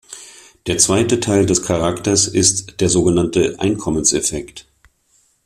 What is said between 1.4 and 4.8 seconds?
des Charakters ist der sogenannte Einkommenseffekt.